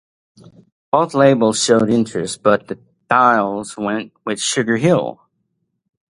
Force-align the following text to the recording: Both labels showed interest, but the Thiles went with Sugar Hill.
Both 0.91 1.13
labels 1.13 1.61
showed 1.63 1.91
interest, 1.91 2.41
but 2.41 2.67
the 2.69 2.79
Thiles 3.07 3.77
went 3.77 4.13
with 4.25 4.41
Sugar 4.41 4.77
Hill. 4.77 5.21